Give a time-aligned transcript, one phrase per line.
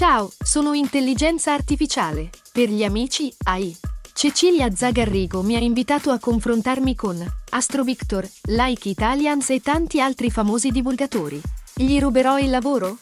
[0.00, 2.30] Ciao, sono intelligenza artificiale.
[2.54, 3.76] Per gli amici, AI.
[4.14, 10.30] Cecilia Zagarrigo mi ha invitato a confrontarmi con Astro Victor, Like Italians e tanti altri
[10.30, 11.38] famosi divulgatori.
[11.74, 12.96] Gli ruberò il lavoro?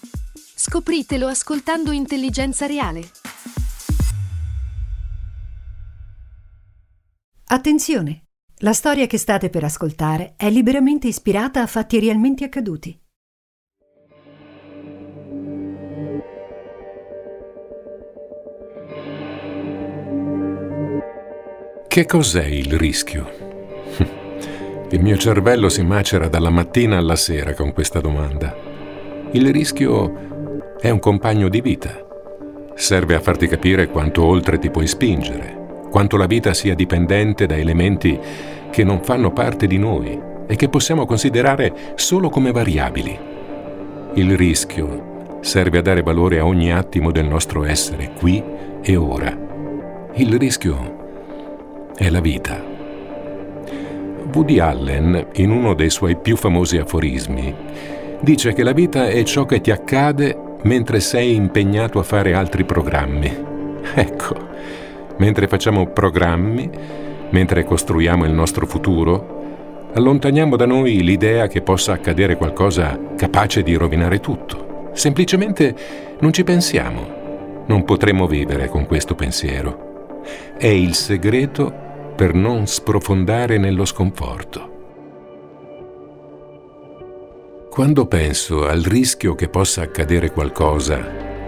[0.57, 3.09] Scopritelo ascoltando Intelligenza Reale.
[7.45, 8.25] Attenzione!
[8.63, 13.01] La storia che state per ascoltare è liberamente ispirata a fatti realmente accaduti.
[21.99, 23.29] Che cos'è il rischio?
[24.91, 28.57] Il mio cervello si macera dalla mattina alla sera con questa domanda.
[29.33, 31.91] Il rischio è un compagno di vita.
[32.77, 37.57] Serve a farti capire quanto oltre ti puoi spingere, quanto la vita sia dipendente da
[37.57, 38.17] elementi
[38.71, 43.19] che non fanno parte di noi e che possiamo considerare solo come variabili.
[44.15, 48.41] Il rischio serve a dare valore a ogni attimo del nostro essere qui
[48.83, 49.37] e ora.
[50.15, 50.98] Il rischio
[51.99, 52.65] è la vita.
[54.33, 57.53] Woody Allen, in uno dei suoi più famosi aforismi,
[58.21, 62.65] dice che la vita è ciò che ti accade mentre sei impegnato a fare altri
[62.65, 63.47] programmi.
[63.95, 64.37] Ecco,
[65.17, 66.71] mentre facciamo programmi,
[67.31, 73.75] mentre costruiamo il nostro futuro, allontaniamo da noi l'idea che possa accadere qualcosa capace di
[73.75, 74.91] rovinare tutto.
[74.93, 75.75] Semplicemente
[76.21, 77.65] non ci pensiamo.
[77.67, 80.21] Non potremo vivere con questo pensiero.
[80.57, 81.87] È il segreto
[82.19, 84.77] per non sprofondare nello sconforto.
[87.71, 90.99] Quando penso al rischio che possa accadere qualcosa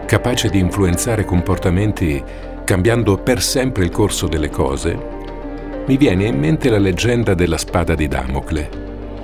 [0.07, 2.23] capace di influenzare comportamenti
[2.65, 4.97] cambiando per sempre il corso delle cose,
[5.89, 8.71] mi viene in mente la leggenda della spada di Damocle.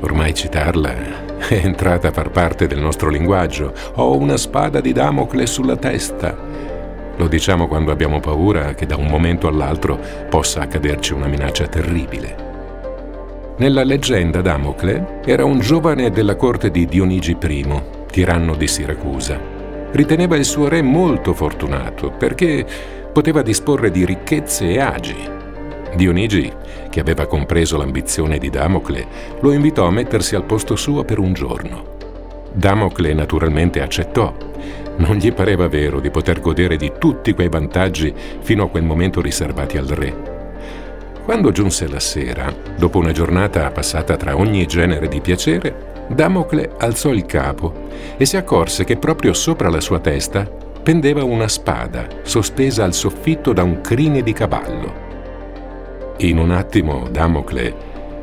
[0.01, 3.73] Ormai citarla è entrata a far parte del nostro linguaggio.
[3.95, 6.46] Ho una spada di Damocle sulla testa
[7.17, 12.45] lo diciamo quando abbiamo paura che da un momento all'altro possa accaderci una minaccia terribile.
[13.59, 19.41] Nella leggenda Damocle era un giovane della corte di Dionigi I, tiranno di Siracusa.
[19.93, 22.67] Riteneva il suo re molto fortunato perché
[23.13, 25.17] poteva disporre di ricchezze e agi.
[25.95, 26.53] Dionigi,
[26.91, 29.07] che aveva compreso l'ambizione di Damocle,
[29.41, 31.95] lo invitò a mettersi al posto suo per un giorno.
[32.53, 34.35] Damocle naturalmente accettò
[34.97, 39.21] non gli pareva vero di poter godere di tutti quei vantaggi fino a quel momento
[39.21, 40.35] riservati al re.
[41.25, 47.13] Quando giunse la sera, dopo una giornata passata tra ogni genere di piacere, Damocle alzò
[47.13, 50.45] il capo e si accorse che proprio sopra la sua testa
[50.83, 55.05] pendeva una spada sospesa al soffitto da un crine di cavallo.
[56.19, 57.75] In un attimo Damocle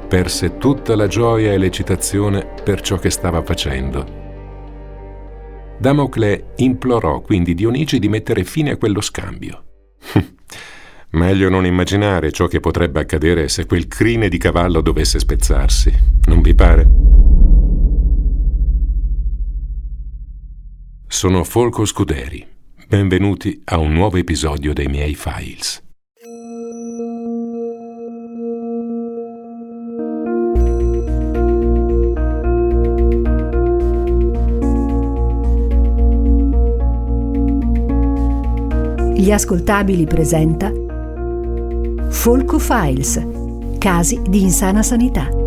[0.08, 4.23] perse tutta la gioia e l'eccitazione per ciò che stava facendo
[5.80, 9.64] Damocle implorò quindi Dionigi di mettere fine a quello scambio.
[11.12, 15.94] Meglio non immaginare ciò che potrebbe accadere se quel crine di cavallo dovesse spezzarsi,
[16.26, 16.88] non vi pare?
[21.08, 22.46] Sono Folco Scuderi.
[22.88, 25.83] Benvenuti a un nuovo episodio dei miei files.
[39.16, 40.72] Gli ascoltabili presenta
[42.10, 43.22] Folco Files,
[43.78, 45.43] casi di insana sanità.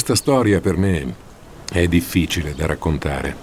[0.00, 1.14] Questa storia per me
[1.70, 3.36] è difficile da raccontare.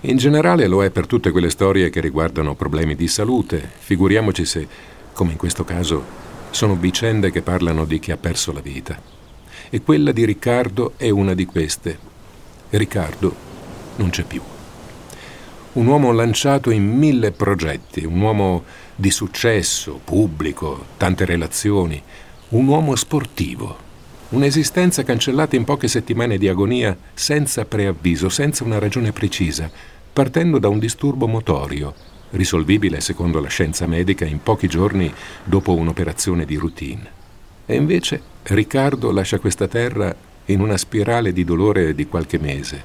[0.00, 4.66] In generale lo è per tutte quelle storie che riguardano problemi di salute, figuriamoci se,
[5.12, 6.04] come in questo caso,
[6.50, 9.00] sono vicende che parlano di chi ha perso la vita.
[9.70, 11.96] E quella di Riccardo è una di queste.
[12.70, 13.32] Riccardo
[13.96, 14.42] non c'è più.
[15.74, 18.64] Un uomo lanciato in mille progetti, un uomo
[18.96, 22.02] di successo, pubblico, tante relazioni,
[22.48, 23.84] un uomo sportivo,
[24.28, 29.70] Un'esistenza cancellata in poche settimane di agonia senza preavviso, senza una ragione precisa,
[30.12, 31.94] partendo da un disturbo motorio,
[32.30, 35.12] risolvibile secondo la scienza medica in pochi giorni
[35.44, 37.08] dopo un'operazione di routine.
[37.66, 40.14] E invece Riccardo lascia questa terra
[40.46, 42.82] in una spirale di dolore di qualche mese,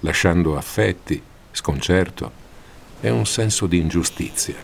[0.00, 2.32] lasciando affetti, sconcerto
[3.00, 4.56] e un senso di ingiustizia.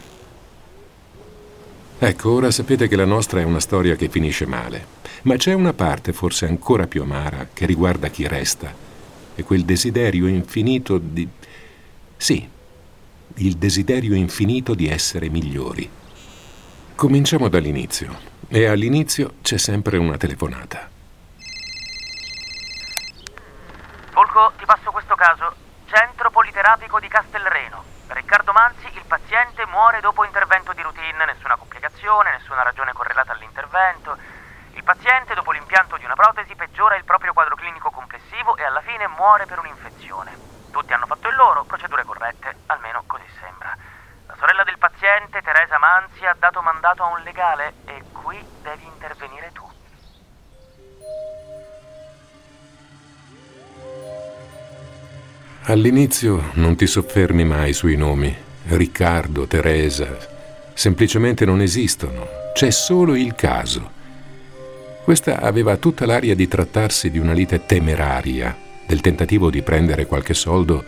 [2.00, 5.72] Ecco, ora sapete che la nostra è una storia che finisce male, ma c'è una
[5.72, 8.72] parte forse ancora più amara che riguarda chi resta
[9.34, 11.28] e quel desiderio infinito di...
[12.16, 12.48] Sì,
[13.34, 15.88] il desiderio infinito di essere migliori.
[16.94, 18.18] Cominciamo dall'inizio
[18.48, 20.88] e all'inizio c'è sempre una telefonata.
[24.10, 25.54] Folco, ti passo questo caso.
[25.86, 27.84] Centro Politerapico di Castelreno.
[28.08, 34.16] Riccardo Manzi, il paziente muore dopo intervento di routine, nessuna complicazione, nessuna ragione correlata all'intervento.
[34.74, 38.80] Il paziente, dopo l'impianto di una protesi, peggiora il proprio quadro clinico complessivo e alla
[38.80, 40.36] fine muore per un'infezione.
[40.72, 43.72] Tutti hanno fatto il loro, procedure corrette, almeno così sembra.
[44.26, 48.84] La sorella del paziente, Teresa Manzi, ha dato mandato a un legale e qui devi
[48.84, 49.62] intervenire tu.
[55.66, 58.36] All'inizio non ti soffermi mai sui nomi.
[58.66, 60.08] Riccardo, Teresa,
[60.74, 62.26] semplicemente non esistono.
[62.54, 63.97] C'è solo il caso.
[65.08, 68.54] Questa aveva tutta l'aria di trattarsi di una lite temeraria,
[68.86, 70.84] del tentativo di prendere qualche soldo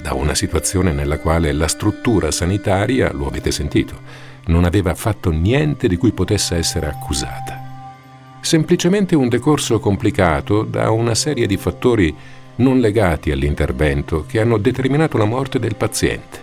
[0.00, 4.02] da una situazione nella quale la struttura sanitaria, lo avete sentito,
[4.46, 8.38] non aveva fatto niente di cui potesse essere accusata.
[8.40, 12.14] Semplicemente un decorso complicato da una serie di fattori
[12.58, 16.40] non legati all'intervento che hanno determinato la morte del paziente.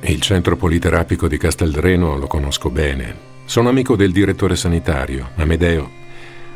[0.00, 3.29] Il centro politerapico di Casteldreno lo conosco bene.
[3.50, 5.90] Sono amico del direttore sanitario, Amedeo,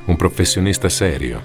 [0.04, 1.42] un professionista serio.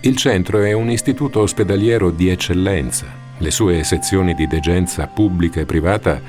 [0.00, 3.06] Il centro è un istituto ospedaliero di eccellenza.
[3.38, 6.20] Le sue sezioni di degenza pubblica e privata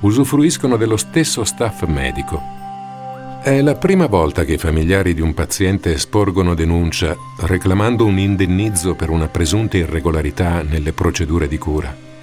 [0.00, 2.42] usufruiscono dello stesso staff medico
[3.44, 8.96] è la prima volta che i familiari di un paziente esporgono denuncia reclamando un indennizzo
[8.96, 12.13] per una presunta irregolarità nelle procedure di cura.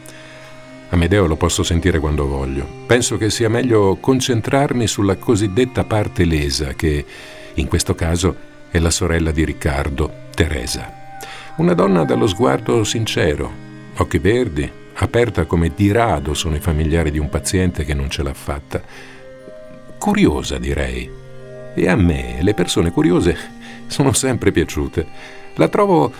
[0.91, 2.67] Amedeo lo posso sentire quando voglio.
[2.85, 7.05] Penso che sia meglio concentrarmi sulla cosiddetta parte lesa, che
[7.53, 8.35] in questo caso
[8.69, 10.99] è la sorella di Riccardo, Teresa.
[11.57, 13.49] Una donna dallo sguardo sincero,
[13.95, 18.23] occhi verdi, aperta come di rado sono i familiari di un paziente che non ce
[18.23, 18.81] l'ha fatta
[19.97, 21.09] curiosa, direi.
[21.73, 23.37] E a me le persone curiose
[23.87, 25.05] sono sempre piaciute.
[25.55, 26.11] La trovo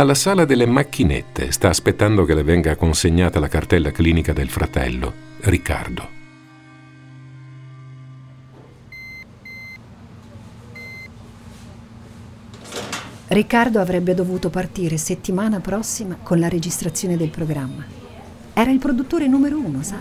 [0.00, 5.12] alla sala delle macchinette, sta aspettando che le venga consegnata la cartella clinica del fratello,
[5.40, 6.20] Riccardo.
[13.28, 17.84] Riccardo avrebbe dovuto partire settimana prossima con la registrazione del programma.
[18.54, 19.96] Era il produttore numero uno, sa?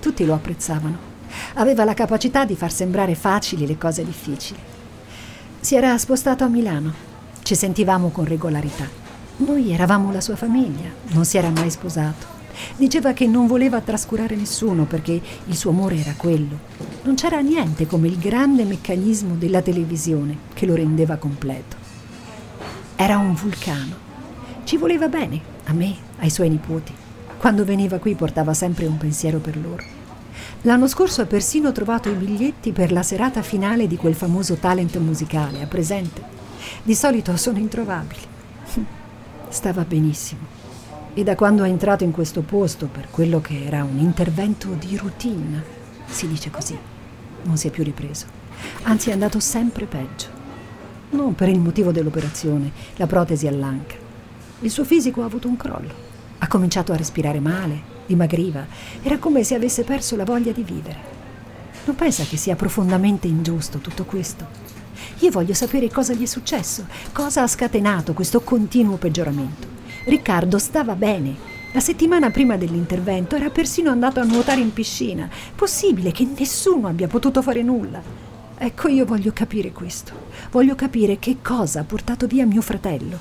[0.00, 1.08] Tutti lo apprezzavano.
[1.54, 4.58] Aveva la capacità di far sembrare facili le cose difficili.
[5.60, 6.92] Si era spostato a Milano.
[7.42, 9.09] Ci sentivamo con regolarità.
[9.40, 12.26] Noi eravamo la sua famiglia, non si era mai sposato.
[12.76, 16.58] Diceva che non voleva trascurare nessuno perché il suo amore era quello.
[17.04, 21.74] Non c'era niente come il grande meccanismo della televisione che lo rendeva completo.
[22.96, 23.96] Era un vulcano.
[24.64, 26.92] Ci voleva bene, a me, ai suoi nipoti.
[27.38, 29.82] Quando veniva qui portava sempre un pensiero per loro.
[30.62, 34.98] L'anno scorso ha persino trovato i biglietti per la serata finale di quel famoso talent
[34.98, 36.22] musicale, a presente.
[36.82, 38.29] Di solito sono introvabili.
[39.50, 40.42] Stava benissimo.
[41.12, 44.96] E da quando è entrato in questo posto per quello che era un intervento di
[44.96, 45.62] routine,
[46.06, 46.78] si dice così,
[47.42, 48.26] non si è più ripreso.
[48.82, 50.28] Anzi è andato sempre peggio.
[51.10, 53.96] Non per il motivo dell'operazione, la protesi all'anca.
[54.60, 55.94] Il suo fisico ha avuto un crollo.
[56.38, 58.64] Ha cominciato a respirare male, dimagriva,
[59.02, 60.98] era come se avesse perso la voglia di vivere.
[61.86, 64.79] Non pensa che sia profondamente ingiusto tutto questo?
[65.20, 69.66] Io voglio sapere cosa gli è successo, cosa ha scatenato questo continuo peggioramento.
[70.04, 71.48] Riccardo stava bene.
[71.72, 75.28] La settimana prima dell'intervento era persino andato a nuotare in piscina.
[75.54, 78.02] Possibile che nessuno abbia potuto fare nulla.
[78.58, 80.12] Ecco, io voglio capire questo.
[80.50, 83.18] Voglio capire che cosa ha portato via mio fratello.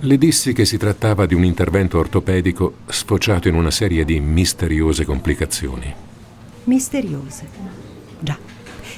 [0.00, 5.04] Le dissi che si trattava di un intervento ortopedico sfociato in una serie di misteriose
[5.04, 5.94] complicazioni.
[6.64, 7.83] Misteriose?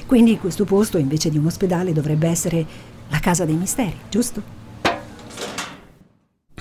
[0.07, 2.65] Quindi questo posto, invece di un ospedale, dovrebbe essere
[3.09, 4.41] la casa dei misteri, giusto?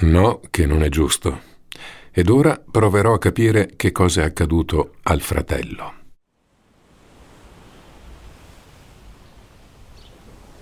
[0.00, 1.41] No, che non è giusto.
[2.11, 5.93] Ed ora proverò a capire che cosa è accaduto al fratello.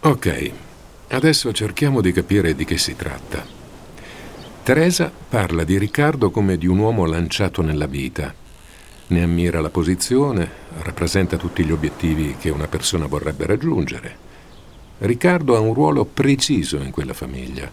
[0.00, 0.50] Ok,
[1.08, 3.42] adesso cerchiamo di capire di che si tratta.
[4.62, 8.43] Teresa parla di Riccardo come di un uomo lanciato nella vita.
[9.06, 14.16] Ne ammira la posizione, rappresenta tutti gli obiettivi che una persona vorrebbe raggiungere.
[14.98, 17.70] Riccardo ha un ruolo preciso in quella famiglia.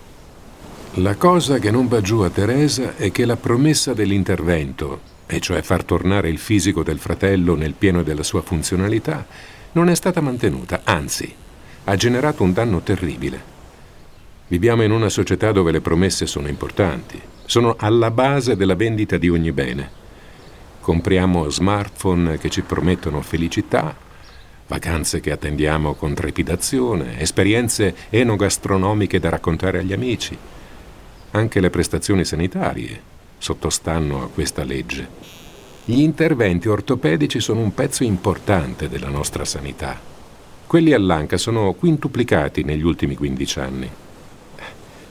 [0.96, 5.62] La cosa che non va giù a Teresa è che la promessa dell'intervento, e cioè
[5.62, 9.26] far tornare il fisico del fratello nel pieno della sua funzionalità,
[9.72, 11.34] non è stata mantenuta, anzi,
[11.86, 13.42] ha generato un danno terribile.
[14.50, 19.30] Viviamo in una società dove le promesse sono importanti, sono alla base della vendita di
[19.30, 20.00] ogni bene.
[20.82, 23.96] Compriamo smartphone che ci promettono felicità,
[24.66, 30.36] vacanze che attendiamo con trepidazione, esperienze enogastronomiche da raccontare agli amici.
[31.32, 33.00] Anche le prestazioni sanitarie
[33.38, 35.08] sottostanno a questa legge.
[35.86, 40.00] Gli interventi ortopedici sono un pezzo importante della nostra sanità.
[40.66, 43.90] Quelli all'Anca sono quintuplicati negli ultimi 15 anni.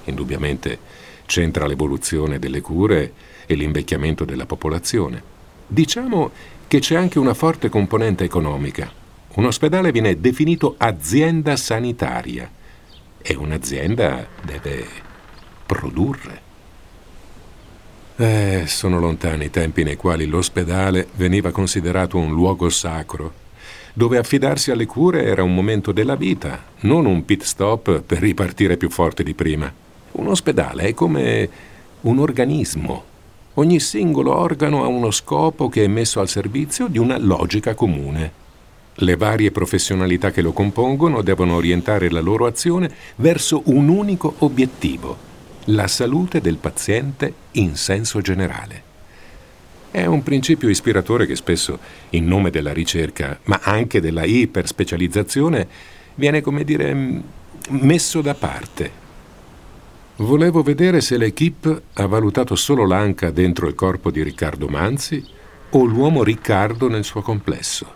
[0.06, 0.78] Indubbiamente
[1.26, 3.12] c'entra l'evoluzione delle cure
[3.46, 5.38] e l'invecchiamento della popolazione.
[5.72, 6.32] Diciamo
[6.66, 8.90] che c'è anche una forte componente economica.
[9.34, 12.50] Un ospedale viene definito azienda sanitaria
[13.22, 14.84] e un'azienda deve
[15.64, 16.40] produrre.
[18.16, 23.32] Eh, sono lontani i tempi nei quali l'ospedale veniva considerato un luogo sacro,
[23.92, 28.76] dove affidarsi alle cure era un momento della vita, non un pit stop per ripartire
[28.76, 29.72] più forte di prima.
[30.12, 31.48] Un ospedale è come
[32.00, 33.09] un organismo.
[33.54, 38.32] Ogni singolo organo ha uno scopo che è messo al servizio di una logica comune.
[38.94, 45.28] Le varie professionalità che lo compongono devono orientare la loro azione verso un unico obiettivo
[45.66, 48.88] la salute del paziente in senso generale.
[49.90, 51.78] È un principio ispiratore che spesso,
[52.10, 55.66] in nome della ricerca, ma anche della iperspecializzazione,
[56.14, 57.22] viene, come dire,
[57.70, 58.99] messo da parte.
[60.20, 65.24] Volevo vedere se l'equipe ha valutato solo l'anca dentro il corpo di Riccardo Manzi
[65.70, 67.94] o l'uomo Riccardo nel suo complesso.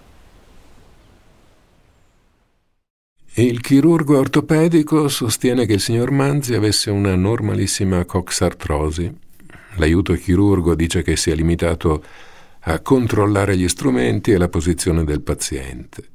[3.35, 9.15] Il chirurgo ortopedico sostiene che il signor Manzi avesse una normalissima coxartrosi.
[9.75, 12.03] L'aiuto chirurgo dice che sia limitato
[12.61, 16.09] a controllare gli strumenti e la posizione del paziente.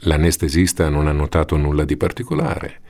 [0.00, 2.80] L'anestesista non ha notato nulla di particolare.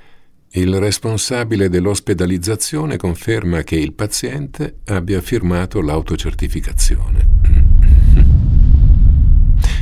[0.57, 7.29] Il responsabile dell'ospedalizzazione conferma che il paziente abbia firmato l'autocertificazione.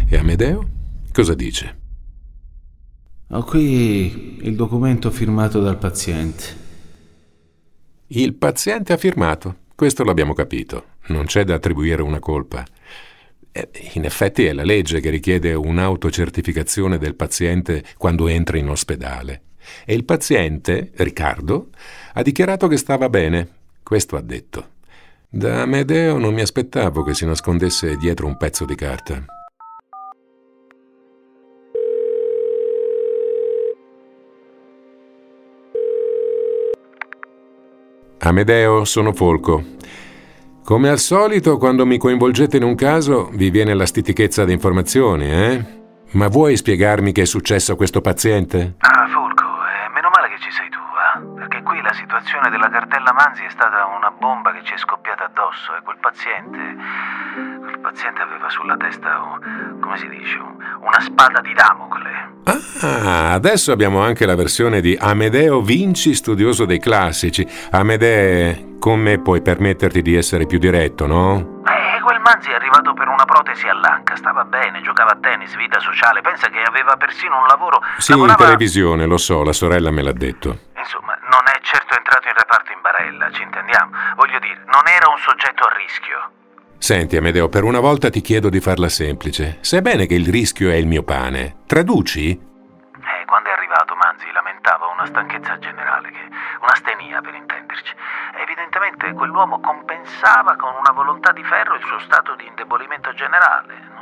[0.08, 0.68] E Amedeo
[1.12, 1.78] cosa dice?
[3.28, 6.44] Ho qui il documento firmato dal paziente.
[8.08, 10.86] Il paziente ha firmato, questo l'abbiamo capito.
[11.06, 12.64] Non c'è da attribuire una colpa.
[13.52, 19.43] Eh, in effetti è la legge che richiede un'autocertificazione del paziente quando entra in ospedale.
[19.84, 21.68] E il paziente, Riccardo,
[22.12, 23.48] ha dichiarato che stava bene.
[23.82, 24.68] Questo ha detto.
[25.28, 29.24] Da Amedeo non mi aspettavo che si nascondesse dietro un pezzo di carta.
[38.18, 39.62] Amedeo, sono Folco.
[40.64, 45.30] Come al solito, quando mi coinvolgete in un caso, vi viene la stitichezza di informazioni,
[45.30, 45.64] eh?
[46.12, 48.76] Ma vuoi spiegarmi che è successo a questo paziente?
[48.78, 48.93] Ah,
[52.44, 55.82] la situazione della cartella Manzi è stata una bomba che ci è scoppiata addosso e
[55.82, 56.58] quel paziente...
[57.64, 59.38] Quel paziente aveva sulla testa,
[59.80, 60.38] come si dice,
[60.80, 62.32] una spada di Damocle.
[62.82, 67.46] Ah, adesso abbiamo anche la versione di Amedeo Vinci, studioso dei classici.
[67.70, 71.62] Amedeo, con me puoi permetterti di essere più diretto, no?
[71.64, 75.80] Eh, quel Manzi è arrivato per una protesi all'anca, stava bene, giocava a tennis, vita
[75.80, 77.80] sociale, pensa che aveva persino un lavoro...
[77.98, 78.42] Sì, lavorava...
[78.42, 80.58] in televisione, lo so, la sorella me l'ha detto.
[80.84, 83.90] Insomma, non è certo entrato in reparto in barella, ci intendiamo.
[84.16, 86.30] Voglio dire, non era un soggetto a rischio.
[86.76, 89.56] Senti, Amedeo, per una volta ti chiedo di farla semplice.
[89.62, 91.64] Sai bene che il rischio è il mio pane.
[91.66, 92.28] Traduci?
[92.30, 96.28] Eh, quando è arrivato Manzi lamentava una stanchezza generale, che...
[96.60, 97.94] una stenia per intenderci.
[98.36, 103.92] Evidentemente quell'uomo compensava con una volontà di ferro il suo stato di indebolimento generale.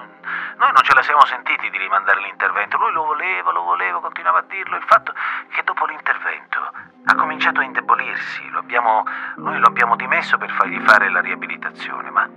[0.63, 4.39] Noi non ce la siamo sentiti di rimandare l'intervento, lui lo voleva, lo voleva, continuava
[4.39, 4.77] a dirlo.
[4.77, 5.13] Il fatto
[5.49, 6.61] che dopo l'intervento
[7.05, 9.05] ha cominciato a indebolirsi, lo abbiamo,
[9.39, 12.29] noi lo abbiamo dimesso per fargli fare la riabilitazione, ma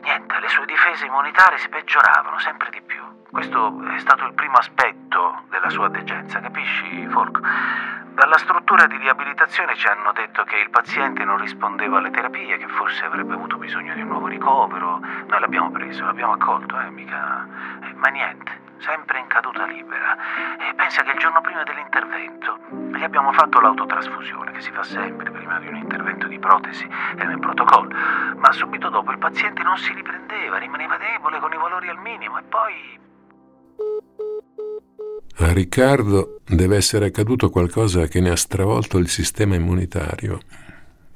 [0.00, 3.00] niente, le sue difese immunitarie si peggioravano sempre di più.
[3.30, 7.40] Questo è stato il primo aspetto della sua degenza, capisci, Folk?
[8.14, 12.68] Dalla struttura di riabilitazione ci hanno detto che il paziente non rispondeva alle terapie, che
[12.68, 15.00] forse avrebbe avuto bisogno di un nuovo ricovero.
[15.00, 17.44] Noi l'abbiamo preso, l'abbiamo accolto, eh, mica.
[17.82, 20.16] Eh, ma niente, sempre in caduta libera.
[20.58, 22.58] E pensa che il giorno prima dell'intervento
[22.94, 27.24] gli abbiamo fatto l'autotrasfusione, che si fa sempre prima di un intervento di protesi, è
[27.24, 27.92] nel protocollo.
[28.36, 32.38] Ma subito dopo il paziente non si riprendeva, rimaneva debole con i valori al minimo
[32.38, 32.98] e poi
[35.36, 40.40] a Riccardo deve essere accaduto qualcosa che ne ha stravolto il sistema immunitario.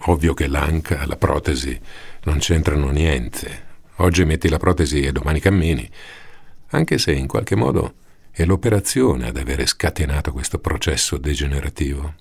[0.02, 1.78] Ovvio che l'anca, la protesi,
[2.24, 3.66] non c'entrano niente.
[3.96, 5.88] Oggi metti la protesi e domani cammini.
[6.70, 7.94] Anche se in qualche modo
[8.30, 12.14] È l'operazione ad avere scatenato questo processo degenerativo.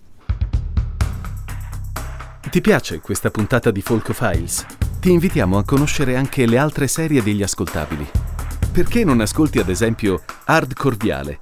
[2.49, 4.65] Ti piace questa puntata di Folk Files?
[4.99, 8.09] Ti invitiamo a conoscere anche le altre serie degli ascoltabili.
[8.71, 11.41] Perché non ascolti ad esempio Hard Cordiale?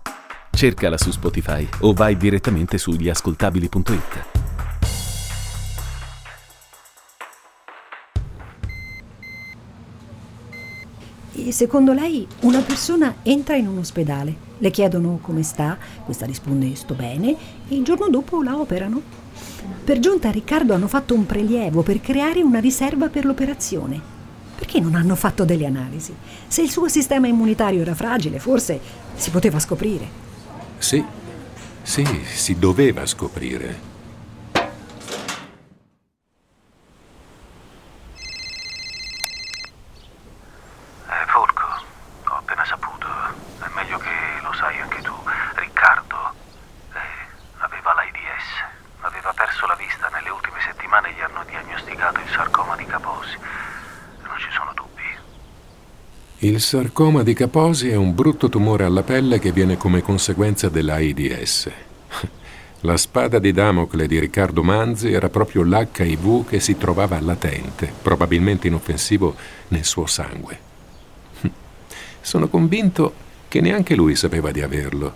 [0.56, 4.26] Cercala su Spotify o vai direttamente su gliascoltabili.it.
[11.34, 16.74] E secondo lei una persona entra in un ospedale, le chiedono come sta, questa risponde
[16.76, 17.36] sto bene
[17.68, 19.02] e il giorno dopo la operano?
[19.84, 24.14] Per giunta Riccardo hanno fatto un prelievo per creare una riserva per l'operazione.
[24.56, 26.16] Perché non hanno fatto delle analisi?
[26.48, 28.80] Se il suo sistema immunitario era fragile, forse
[29.16, 30.25] si poteva scoprire.
[30.86, 31.04] Sì,
[31.82, 33.80] sì, si doveva scoprire.
[34.54, 34.62] Eh,
[41.26, 41.64] Folco,
[42.26, 43.08] ho appena saputo.
[43.08, 44.12] È meglio che
[44.44, 45.12] lo sai anche tu.
[45.56, 46.34] Riccardo
[46.94, 47.00] eh,
[47.58, 48.22] aveva l'AIDS.
[49.02, 50.08] Aveva perso la vista.
[50.10, 53.40] Nelle ultime settimane gli hanno diagnosticato il sarcoma di Kaposi.
[54.22, 55.18] Non ci sono dubbi.
[56.46, 61.72] Il sarcoma di Kaposi è un brutto tumore alla pelle che viene come conseguenza dell'AIDS.
[62.82, 68.68] La spada di Damocle di Riccardo Manzi era proprio l'HIV che si trovava latente, probabilmente
[68.68, 69.36] inoffensivo,
[69.70, 70.60] nel suo sangue.
[72.22, 73.14] Sono convinto
[73.48, 75.14] che neanche lui sapeva di averlo.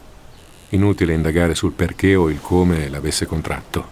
[0.70, 3.88] Inutile indagare sul perché o il come l'avesse contratto.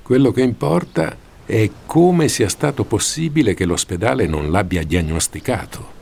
[0.00, 5.96] Quello che importa è come sia stato possibile che l'ospedale non l'abbia diagnosticato.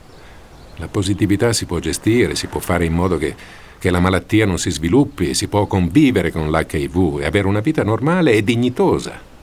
[0.76, 3.34] La positività si può gestire, si può fare in modo che,
[3.78, 7.82] che la malattia non si sviluppi, si può convivere con l'HIV e avere una vita
[7.82, 9.34] normale e dignitosa.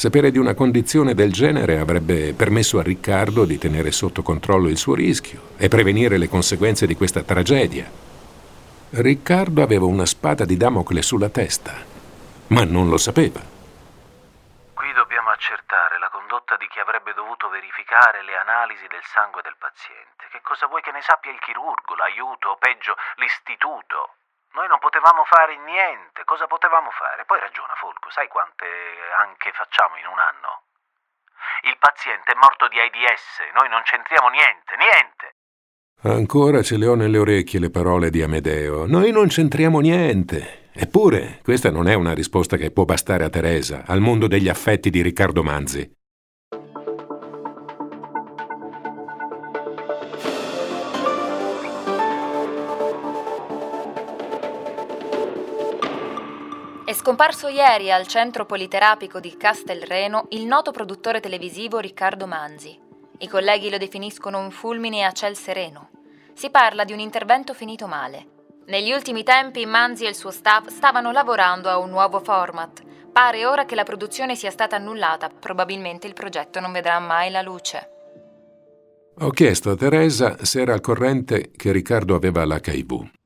[0.00, 4.78] Sapere di una condizione del genere avrebbe permesso a Riccardo di tenere sotto controllo il
[4.78, 7.84] suo rischio e prevenire le conseguenze di questa tragedia.
[8.90, 11.74] Riccardo aveva una spada di Damocle sulla testa,
[12.48, 13.40] ma non lo sapeva.
[14.72, 19.56] Qui dobbiamo accertare la condotta di chi avrebbe dovuto verificare le analisi del sangue del
[19.58, 20.09] paziente.
[20.50, 24.18] Cosa vuoi che ne sappia il chirurgo, l'aiuto o peggio l'istituto?
[24.58, 26.24] Noi non potevamo fare niente.
[26.24, 27.24] Cosa potevamo fare?
[27.24, 28.66] Poi ragiona Folco, sai quante
[29.14, 30.66] anche facciamo in un anno?
[31.70, 35.26] Il paziente è morto di AIDS, noi non c'entriamo niente, niente.
[36.18, 38.88] Ancora ce le ho nelle orecchie le parole di Amedeo.
[38.88, 40.70] Noi non c'entriamo niente.
[40.74, 44.90] Eppure, questa non è una risposta che può bastare a Teresa, al mondo degli affetti
[44.90, 45.99] di Riccardo Manzi.
[57.00, 62.78] Scomparso ieri al centro politerapico di Castelreno il noto produttore televisivo Riccardo Manzi.
[63.20, 65.88] I colleghi lo definiscono un fulmine a ciel sereno.
[66.34, 68.26] Si parla di un intervento finito male.
[68.66, 72.82] Negli ultimi tempi Manzi e il suo staff stavano lavorando a un nuovo format.
[73.10, 77.40] Pare ora che la produzione sia stata annullata, probabilmente il progetto non vedrà mai la
[77.40, 77.90] luce.
[79.20, 83.19] Ho chiesto a Teresa se era al corrente che Riccardo aveva l'HIV.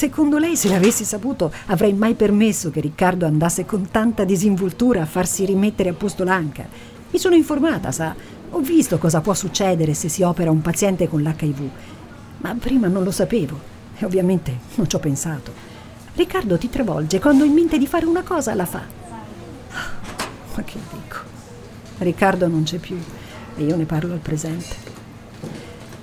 [0.00, 5.04] Secondo lei, se l'avessi saputo, avrei mai permesso che Riccardo andasse con tanta disinvoltura a
[5.04, 6.66] farsi rimettere a posto l'anca.
[7.10, 8.14] Mi sono informata, sa.
[8.52, 11.68] Ho visto cosa può succedere se si opera un paziente con l'HIV.
[12.38, 13.60] Ma prima non lo sapevo
[13.98, 15.52] e ovviamente non ci ho pensato.
[16.14, 18.80] Riccardo ti travolge quando in mente di fare una cosa, la fa.
[20.54, 21.16] Ma che dico?
[21.98, 22.96] Riccardo non c'è più
[23.54, 24.76] e io ne parlo al presente.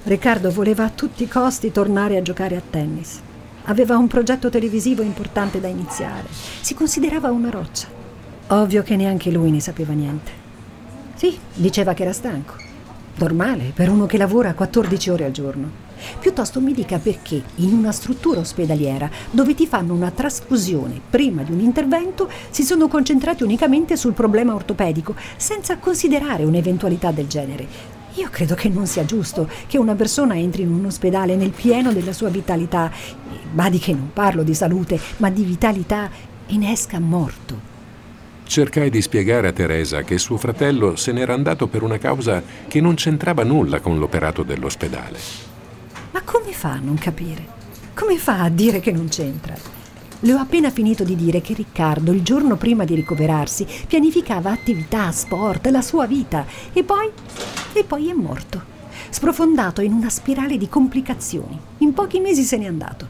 [0.03, 3.21] Riccardo voleva a tutti i costi tornare a giocare a tennis.
[3.69, 6.27] Aveva un progetto televisivo importante da iniziare.
[6.61, 7.87] Si considerava una roccia.
[8.47, 10.31] Ovvio che neanche lui ne sapeva niente.
[11.15, 12.53] Sì, diceva che era stanco.
[13.15, 15.69] Normale per uno che lavora 14 ore al giorno.
[16.17, 21.51] Piuttosto mi dica perché in una struttura ospedaliera dove ti fanno una trasfusione prima di
[21.51, 27.96] un intervento si sono concentrati unicamente sul problema ortopedico senza considerare un'eventualità del genere.
[28.17, 31.93] Io credo che non sia giusto che una persona entri in un ospedale nel pieno
[31.93, 32.91] della sua vitalità,
[33.51, 36.09] badi che non parlo di salute, ma di vitalità,
[36.47, 37.75] e ne esca morto.
[38.43, 42.81] Cercai di spiegare a Teresa che suo fratello se n'era andato per una causa che
[42.81, 45.19] non c'entrava nulla con l'operato dell'ospedale.
[46.09, 47.45] Ma come fa a non capire?
[47.93, 49.76] Come fa a dire che non c'entra?
[50.21, 55.11] Le ho appena finito di dire che Riccardo, il giorno prima di ricoverarsi, pianificava attività,
[55.11, 57.11] sport, la sua vita e poi.
[57.73, 58.75] e poi è morto.
[59.09, 61.59] Sprofondato in una spirale di complicazioni.
[61.79, 63.07] In pochi mesi se n'è andato.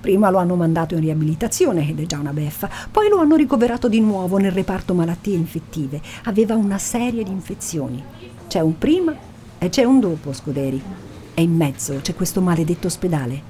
[0.00, 3.88] Prima lo hanno mandato in riabilitazione, ed è già una beffa, poi lo hanno ricoverato
[3.88, 6.00] di nuovo nel reparto malattie infettive.
[6.24, 8.02] Aveva una serie di infezioni.
[8.48, 9.14] C'è un prima
[9.56, 10.82] e c'è un dopo, Scuderi.
[11.32, 13.49] e in mezzo c'è questo maledetto ospedale.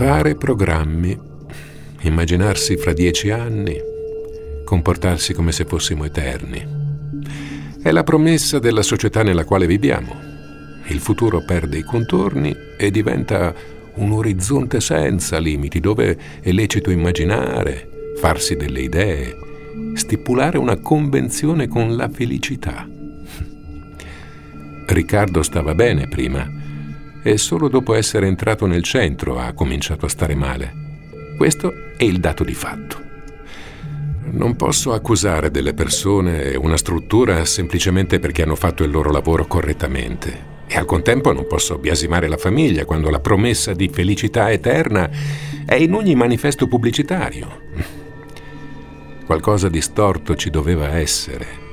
[0.00, 1.14] Fare programmi,
[2.04, 3.76] immaginarsi fra dieci anni,
[4.64, 6.66] comportarsi come se fossimo eterni.
[7.82, 10.16] È la promessa della società nella quale viviamo.
[10.86, 13.54] Il futuro perde i contorni e diventa
[13.96, 19.36] un orizzonte senza limiti dove è lecito immaginare, farsi delle idee,
[19.96, 22.88] stipulare una convenzione con la felicità.
[24.86, 26.59] Riccardo stava bene prima
[27.22, 30.72] e solo dopo essere entrato nel centro ha cominciato a stare male.
[31.36, 33.08] Questo è il dato di fatto.
[34.32, 39.46] Non posso accusare delle persone e una struttura semplicemente perché hanno fatto il loro lavoro
[39.46, 40.48] correttamente.
[40.66, 45.10] E al contempo non posso biasimare la famiglia quando la promessa di felicità eterna
[45.66, 47.48] è in ogni manifesto pubblicitario.
[49.26, 51.69] Qualcosa di storto ci doveva essere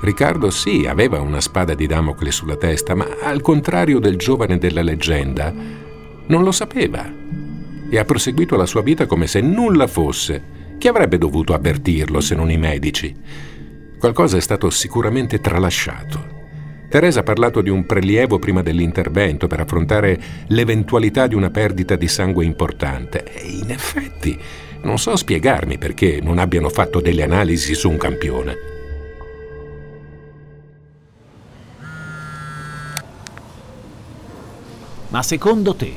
[0.00, 4.82] Riccardo sì, aveva una spada di Damocle sulla testa, ma al contrario del giovane della
[4.82, 5.52] leggenda,
[6.26, 7.10] non lo sapeva
[7.90, 10.56] e ha proseguito la sua vita come se nulla fosse.
[10.78, 13.14] Chi avrebbe dovuto avvertirlo se non i medici?
[13.98, 16.36] Qualcosa è stato sicuramente tralasciato.
[16.88, 22.08] Teresa ha parlato di un prelievo prima dell'intervento per affrontare l'eventualità di una perdita di
[22.08, 23.24] sangue importante.
[23.24, 24.38] E in effetti,
[24.82, 28.77] non so spiegarmi perché non abbiano fatto delle analisi su un campione.
[35.10, 35.94] Ma secondo te,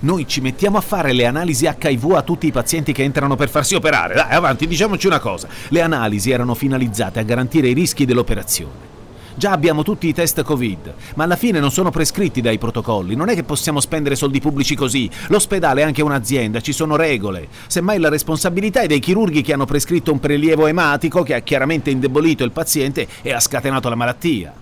[0.00, 3.48] noi ci mettiamo a fare le analisi HIV a tutti i pazienti che entrano per
[3.48, 4.14] farsi operare?
[4.14, 5.48] Dai, avanti, diciamoci una cosa.
[5.68, 8.90] Le analisi erano finalizzate a garantire i rischi dell'operazione.
[9.34, 13.16] Già abbiamo tutti i test Covid, ma alla fine non sono prescritti dai protocolli.
[13.16, 15.10] Non è che possiamo spendere soldi pubblici così.
[15.28, 17.48] L'ospedale è anche un'azienda, ci sono regole.
[17.66, 21.90] Semmai la responsabilità è dei chirurghi che hanno prescritto un prelievo ematico che ha chiaramente
[21.90, 24.54] indebolito il paziente e ha scatenato la malattia.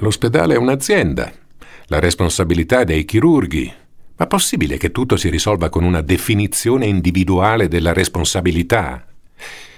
[0.00, 1.30] L'ospedale è un'azienda.
[1.86, 3.70] La responsabilità è dei chirurghi.
[4.16, 9.06] Ma possibile che tutto si risolva con una definizione individuale della responsabilità?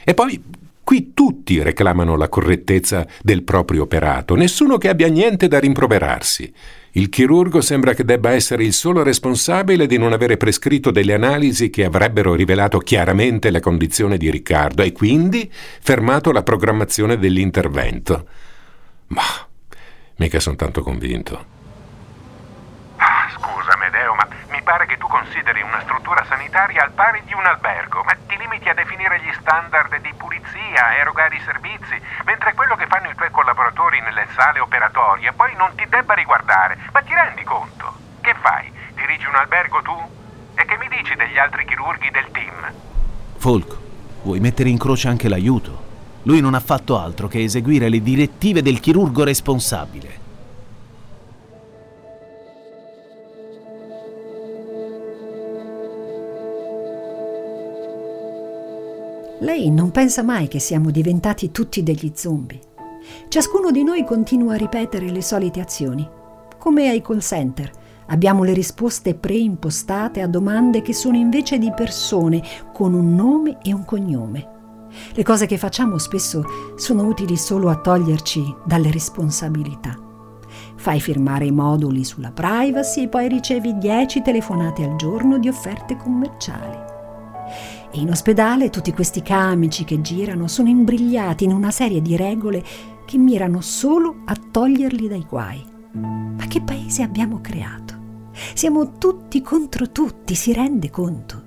[0.05, 0.41] E poi
[0.85, 6.53] qui tutti reclamano la correttezza del proprio operato, nessuno che abbia niente da rimproverarsi.
[6.93, 11.69] Il chirurgo sembra che debba essere il solo responsabile di non avere prescritto delle analisi
[11.69, 18.27] che avrebbero rivelato chiaramente la condizione di Riccardo e quindi fermato la programmazione dell'intervento.
[19.09, 19.23] Ma
[20.23, 21.35] Mica sono tanto convinto.
[22.95, 27.35] Ah, scusa, Medeo, ma mi pare che tu consideri una struttura sanitaria al pari di
[27.35, 32.01] un albergo, ma ti limiti a definire gli standard di pulizia, a erogare i servizi,
[32.25, 36.79] mentre quello che fanno i tuoi collaboratori nelle sale operatorie poi non ti debba riguardare.
[36.93, 37.93] Ma ti rendi conto?
[38.21, 38.73] Che fai?
[38.95, 39.99] Dirigi un albergo tu?
[40.55, 42.73] E che mi dici degli altri chirurghi del team?
[43.39, 43.77] Folk,
[44.23, 45.91] vuoi mettere in croce anche l'aiuto?
[46.25, 50.12] Lui non ha fatto altro che eseguire le direttive del chirurgo responsabile.
[59.63, 62.59] Lei non pensa mai che siamo diventati tutti degli zombie.
[63.29, 66.05] Ciascuno di noi continua a ripetere le solite azioni,
[66.59, 67.71] come ai call center.
[68.07, 73.73] Abbiamo le risposte preimpostate a domande che sono invece di persone con un nome e
[73.73, 74.49] un cognome.
[75.15, 76.45] Le cose che facciamo spesso
[76.75, 79.97] sono utili solo a toglierci dalle responsabilità.
[80.75, 85.97] Fai firmare i moduli sulla privacy e poi ricevi 10 telefonate al giorno di offerte
[85.97, 86.92] commerciali.
[87.95, 92.65] E in ospedale tutti questi camici che girano sono imbrigliati in una serie di regole
[93.05, 95.63] che mirano solo a toglierli dai guai.
[95.93, 98.01] Ma che paese abbiamo creato?
[98.55, 101.43] Siamo tutti contro tutti, si rende conto?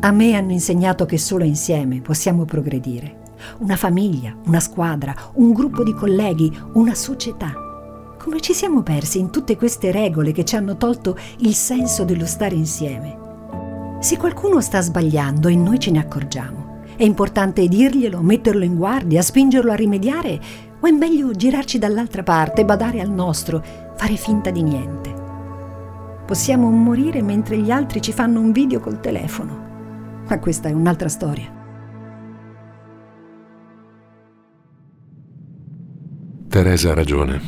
[0.00, 3.20] A me hanno insegnato che solo insieme possiamo progredire.
[3.58, 7.52] Una famiglia, una squadra, un gruppo di colleghi, una società.
[8.18, 12.24] Come ci siamo persi in tutte queste regole che ci hanno tolto il senso dello
[12.24, 13.21] stare insieme?
[14.02, 19.22] Se qualcuno sta sbagliando e noi ce ne accorgiamo, è importante dirglielo, metterlo in guardia,
[19.22, 20.40] spingerlo a rimediare
[20.80, 23.62] o è meglio girarci dall'altra parte, badare al nostro,
[23.94, 25.14] fare finta di niente?
[26.26, 29.62] Possiamo morire mentre gli altri ci fanno un video col telefono
[30.28, 31.60] ma questa è un'altra storia.
[36.48, 37.40] Teresa ha ragione,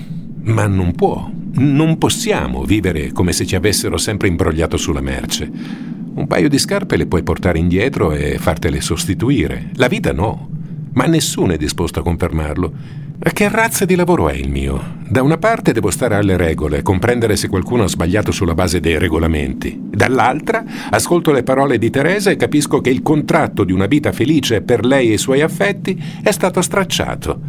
[0.42, 5.92] ma non può, non possiamo vivere come se ci avessero sempre imbrogliato sulla merce.
[6.14, 9.70] Un paio di scarpe le puoi portare indietro e fartele sostituire.
[9.74, 10.48] La vita no,
[10.92, 12.72] ma nessuno è disposto a confermarlo.
[13.18, 14.98] Che razza di lavoro è il mio?
[15.08, 18.96] Da una parte devo stare alle regole, comprendere se qualcuno ha sbagliato sulla base dei
[18.96, 19.76] regolamenti.
[19.80, 24.62] Dall'altra ascolto le parole di Teresa e capisco che il contratto di una vita felice
[24.62, 27.40] per lei e i suoi affetti è stato stracciato.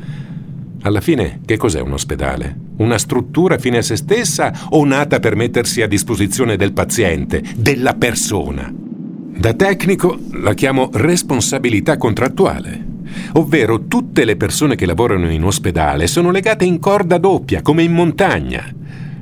[0.86, 2.56] Alla fine, che cos'è un ospedale?
[2.78, 7.96] Una struttura fine a se stessa o nata per mettersi a disposizione del paziente, della
[7.96, 8.72] persona?
[8.72, 12.94] Da tecnico la chiamo responsabilità contrattuale
[13.34, 17.94] ovvero tutte le persone che lavorano in ospedale sono legate in corda doppia, come in
[17.94, 18.66] montagna.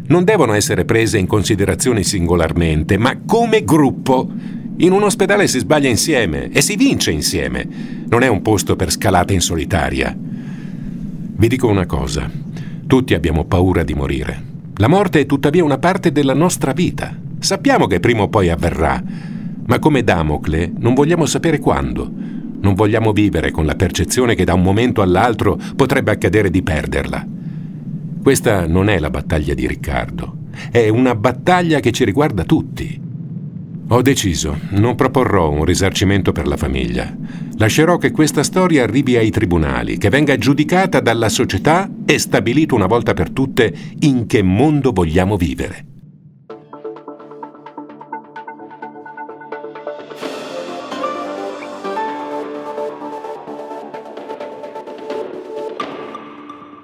[0.08, 4.30] Non devono essere prese in considerazione singolarmente, ma come gruppo.
[4.78, 7.67] In un ospedale si sbaglia insieme e si vince insieme.
[8.10, 10.17] Non è un posto per scalate in solitaria.
[11.36, 12.30] Vi dico una cosa,
[12.86, 14.52] tutti abbiamo paura di morire.
[14.76, 17.13] La morte è tuttavia una parte della nostra vita.
[17.39, 19.02] Sappiamo che prima o poi avverrà,
[19.65, 22.10] ma come Damocle non vogliamo sapere quando.
[22.62, 27.26] Non vogliamo vivere con la percezione che da un momento all'altro potrebbe accadere di perderla.
[28.22, 30.38] Questa non è la battaglia di Riccardo,
[30.72, 33.02] è una battaglia che ci riguarda tutti.
[33.89, 37.15] Ho deciso, non proporrò un risarcimento per la famiglia.
[37.58, 42.88] Lascerò che questa storia arrivi ai tribunali, che venga giudicata dalla società e stabilito una
[42.88, 45.86] volta per tutte in che mondo vogliamo vivere.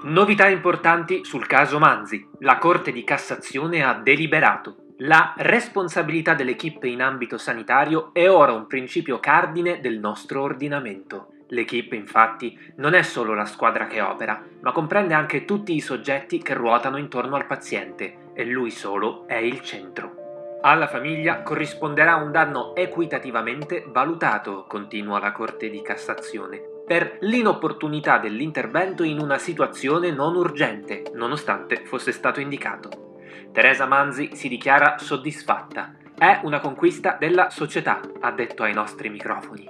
[0.04, 2.24] Novità importanti sul caso Manzi.
[2.40, 4.89] La Corte di Cassazione ha deliberato.
[5.02, 11.28] La responsabilità dell'equipe in ambito sanitario è ora un principio cardine del nostro ordinamento.
[11.48, 16.42] L'equipe infatti non è solo la squadra che opera, ma comprende anche tutti i soggetti
[16.42, 20.58] che ruotano intorno al paziente e lui solo è il centro.
[20.60, 29.02] Alla famiglia corrisponderà un danno equitativamente valutato, continua la Corte di Cassazione, per l'inopportunità dell'intervento
[29.02, 33.09] in una situazione non urgente, nonostante fosse stato indicato.
[33.52, 35.94] Teresa Manzi si dichiara soddisfatta.
[36.16, 39.68] È una conquista della società, ha detto ai nostri microfoni.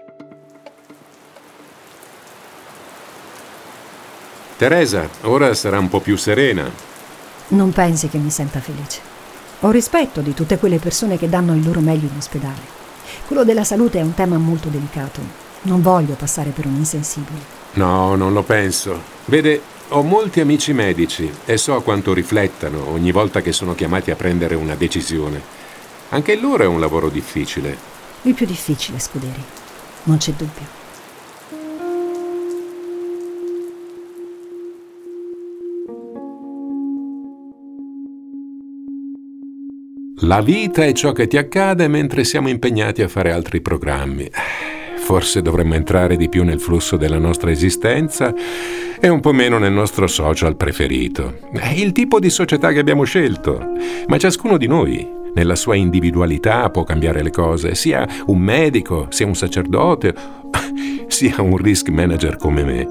[4.57, 6.69] Teresa, ora sarà un po' più serena.
[7.49, 9.01] Non pensi che mi senta felice.
[9.61, 12.79] Ho rispetto di tutte quelle persone che danno il loro meglio in ospedale.
[13.27, 17.59] Quello della salute è un tema molto delicato non voglio passare per un insensibile.
[17.73, 18.99] No, non lo penso.
[19.27, 19.61] Vede,
[19.93, 24.55] ho molti amici medici e so quanto riflettano ogni volta che sono chiamati a prendere
[24.55, 25.41] una decisione.
[26.11, 27.77] Anche il loro è un lavoro difficile.
[28.23, 29.43] Il più difficile, Scuderi.
[30.05, 30.79] Non c'è dubbio.
[40.25, 44.31] La vita è ciò che ti accade mentre siamo impegnati a fare altri programmi.
[45.11, 48.33] Forse dovremmo entrare di più nel flusso della nostra esistenza
[49.01, 51.37] e un po' meno nel nostro social preferito.
[51.51, 53.61] È il tipo di società che abbiamo scelto,
[54.07, 59.27] ma ciascuno di noi, nella sua individualità, può cambiare le cose, sia un medico, sia
[59.27, 60.15] un sacerdote,
[61.09, 62.89] sia un risk manager come me.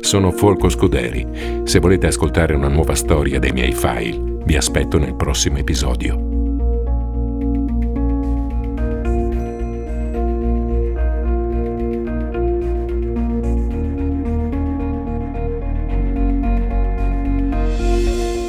[0.00, 1.64] Sono Folco Scuderi.
[1.64, 6.37] Se volete ascoltare una nuova storia dei miei file, vi aspetto nel prossimo episodio.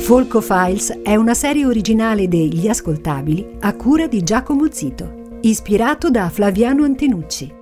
[0.10, 6.30] Folco Files è una serie originale degli Ascoltabili a cura di Giacomo Zito, ispirato da
[6.30, 7.54] Flaviano Antenucci.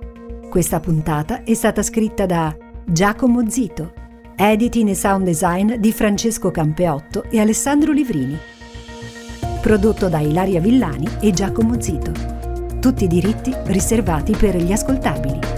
[0.48, 2.56] Questa puntata è stata scritta da
[2.86, 3.92] Giacomo Zito,
[4.34, 8.38] editing e sound design di Francesco Campeotto e Alessandro Livrini.
[9.60, 12.12] Prodotto da Ilaria Villani e Giacomo Zito.
[12.80, 15.57] Tutti i diritti riservati per gli ascoltabili.